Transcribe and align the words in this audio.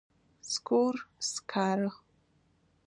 سکور، 0.51 0.95
سکارۀ 1.31 1.87